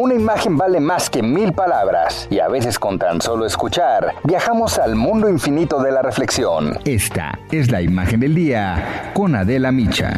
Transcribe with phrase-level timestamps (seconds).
[0.00, 4.78] Una imagen vale más que mil palabras, y a veces con tan solo escuchar, viajamos
[4.78, 6.78] al mundo infinito de la reflexión.
[6.86, 10.14] Esta es la imagen del día con Adela Micha.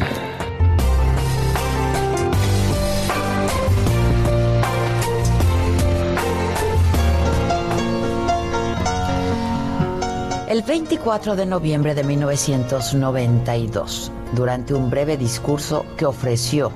[10.47, 16.71] El 24 de noviembre de 1992, durante un breve discurso que ofreció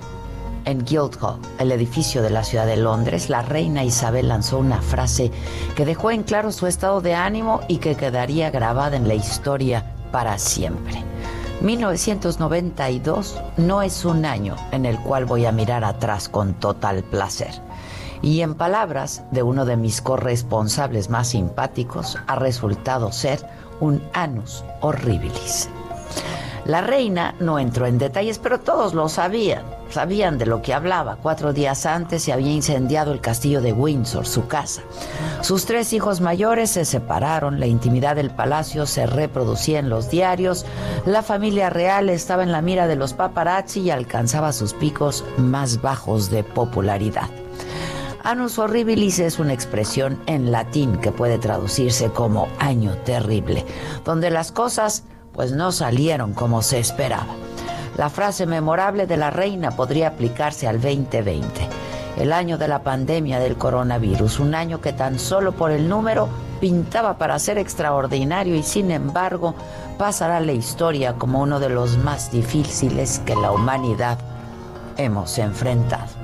[0.68, 5.32] en Guildhall, el edificio de la ciudad de Londres, la reina Isabel lanzó una frase
[5.78, 9.86] que dejó en claro su estado de ánimo y que quedaría grabada en la historia
[10.12, 11.02] para siempre.
[11.62, 17.62] 1992 no es un año en el cual voy a mirar atrás con total placer.
[18.22, 23.40] Y en palabras de uno de mis corresponsables más simpáticos, ha resultado ser
[23.80, 25.70] un anus horribilis.
[26.66, 29.77] La reina no entró en detalles, pero todos lo sabían.
[29.90, 31.18] Sabían de lo que hablaba.
[31.22, 34.82] Cuatro días antes se había incendiado el castillo de Windsor, su casa.
[35.42, 40.66] Sus tres hijos mayores se separaron, la intimidad del palacio se reproducía en los diarios,
[41.06, 45.82] la familia real estaba en la mira de los paparazzi y alcanzaba sus picos más
[45.82, 47.30] bajos de popularidad.
[48.24, 53.66] Anus horribilis es una expresión en latín que puede traducirse como año terrible,
[54.04, 57.47] donde las cosas pues no salieron como se esperaba.
[57.98, 61.68] La frase memorable de la reina podría aplicarse al 2020,
[62.18, 66.30] el año de la pandemia del coronavirus, un año que tan solo por el número
[66.62, 69.56] pintaba para ser extraordinario y sin embargo
[69.98, 74.20] pasará a la historia como uno de los más difíciles que la humanidad
[74.98, 76.17] hemos enfrentado.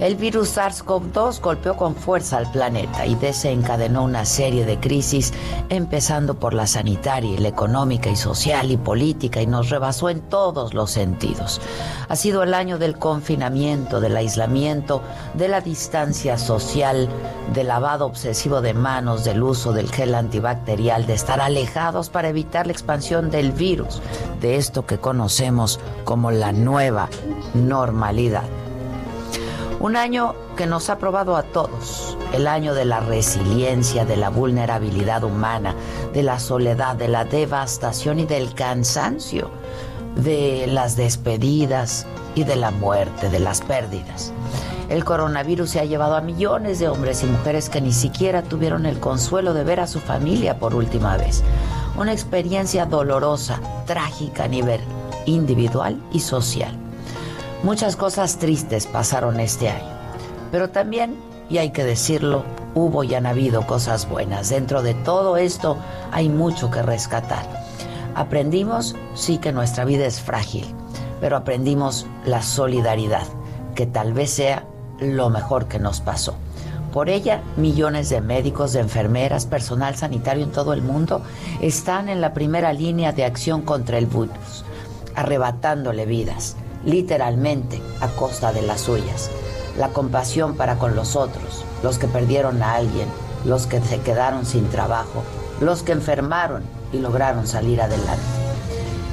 [0.00, 5.32] El virus SARS-CoV-2 golpeó con fuerza al planeta y desencadenó una serie de crisis,
[5.70, 10.72] empezando por la sanitaria, la económica y social y política, y nos rebasó en todos
[10.72, 11.60] los sentidos.
[12.08, 15.02] Ha sido el año del confinamiento, del aislamiento,
[15.34, 17.08] de la distancia social,
[17.52, 22.68] del lavado obsesivo de manos, del uso del gel antibacterial, de estar alejados para evitar
[22.68, 24.00] la expansión del virus,
[24.40, 27.08] de esto que conocemos como la nueva
[27.54, 28.44] normalidad.
[29.80, 34.28] Un año que nos ha probado a todos, el año de la resiliencia, de la
[34.28, 35.76] vulnerabilidad humana,
[36.12, 39.50] de la soledad, de la devastación y del cansancio,
[40.16, 44.32] de las despedidas y de la muerte, de las pérdidas.
[44.88, 48.84] El coronavirus se ha llevado a millones de hombres y mujeres que ni siquiera tuvieron
[48.84, 51.44] el consuelo de ver a su familia por última vez.
[51.96, 54.80] Una experiencia dolorosa, trágica a nivel
[55.24, 56.87] individual y social.
[57.64, 59.90] Muchas cosas tristes pasaron este año,
[60.52, 61.18] pero también,
[61.50, 62.44] y hay que decirlo,
[62.76, 64.50] hubo y han habido cosas buenas.
[64.50, 65.76] Dentro de todo esto
[66.12, 67.44] hay mucho que rescatar.
[68.14, 70.66] Aprendimos, sí que nuestra vida es frágil,
[71.20, 73.26] pero aprendimos la solidaridad,
[73.74, 74.64] que tal vez sea
[75.00, 76.36] lo mejor que nos pasó.
[76.92, 81.22] Por ella, millones de médicos, de enfermeras, personal sanitario en todo el mundo
[81.60, 84.64] están en la primera línea de acción contra el virus,
[85.16, 86.54] arrebatándole vidas
[86.88, 89.30] literalmente a costa de las suyas.
[89.76, 93.08] La compasión para con los otros, los que perdieron a alguien,
[93.44, 95.22] los que se quedaron sin trabajo,
[95.60, 96.62] los que enfermaron
[96.92, 98.22] y lograron salir adelante.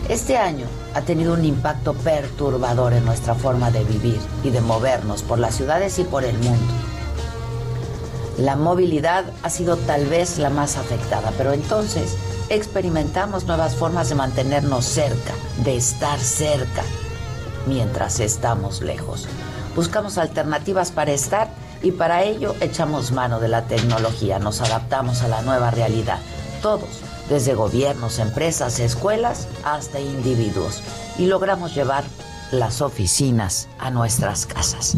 [0.09, 5.23] Este año ha tenido un impacto perturbador en nuestra forma de vivir y de movernos
[5.23, 6.73] por las ciudades y por el mundo.
[8.37, 12.15] La movilidad ha sido tal vez la más afectada, pero entonces
[12.49, 15.33] experimentamos nuevas formas de mantenernos cerca,
[15.63, 16.83] de estar cerca,
[17.67, 19.27] mientras estamos lejos.
[19.75, 21.49] Buscamos alternativas para estar
[21.81, 26.19] y para ello echamos mano de la tecnología, nos adaptamos a la nueva realidad.
[26.61, 30.81] Todos, desde gobiernos, empresas, escuelas hasta individuos.
[31.17, 32.03] Y logramos llevar
[32.51, 34.95] las oficinas a nuestras casas.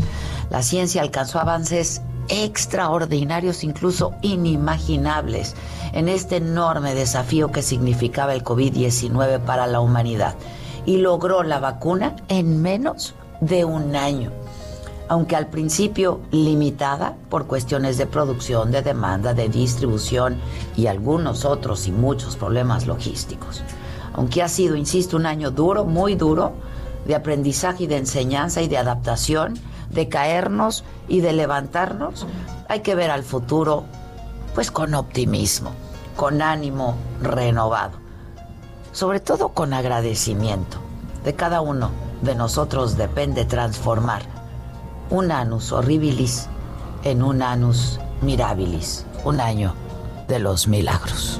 [0.49, 5.55] La ciencia alcanzó avances extraordinarios, incluso inimaginables,
[5.93, 10.35] en este enorme desafío que significaba el COVID-19 para la humanidad
[10.87, 14.31] y logró la vacuna en menos de un año,
[15.09, 20.37] aunque al principio limitada por cuestiones de producción, de demanda, de distribución
[20.77, 23.61] y algunos otros y muchos problemas logísticos.
[24.13, 26.53] aunque ha sido, insisto, un año duro, muy duro,
[27.05, 29.59] de aprendizaje y de enseñanza y de adaptación,
[29.91, 32.25] de caernos y de levantarnos,
[32.67, 33.83] hay que ver al futuro
[34.55, 35.71] pues con optimismo,
[36.15, 37.99] con ánimo renovado,
[38.97, 40.79] sobre todo con agradecimiento.
[41.23, 41.91] De cada uno
[42.23, 44.23] de nosotros depende transformar
[45.11, 46.47] un anus horribilis
[47.03, 49.75] en un anus mirabilis, un año
[50.27, 51.39] de los milagros.